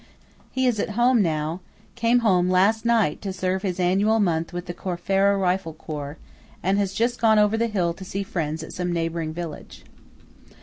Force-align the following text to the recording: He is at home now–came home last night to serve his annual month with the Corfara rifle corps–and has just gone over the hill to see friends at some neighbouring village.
He 0.51 0.65
is 0.65 0.79
at 0.79 0.97
home 0.97 1.21
now–came 1.21 2.21
home 2.21 2.49
last 2.49 2.85
night 2.85 3.21
to 3.21 3.31
serve 3.31 3.61
his 3.61 3.79
annual 3.79 4.19
month 4.19 4.51
with 4.51 4.65
the 4.65 4.73
Corfara 4.73 5.37
rifle 5.37 5.73
corps–and 5.73 6.79
has 6.79 6.95
just 6.95 7.21
gone 7.21 7.37
over 7.37 7.55
the 7.55 7.67
hill 7.67 7.93
to 7.93 8.03
see 8.03 8.23
friends 8.23 8.63
at 8.63 8.73
some 8.73 8.91
neighbouring 8.91 9.31
village. 9.31 9.85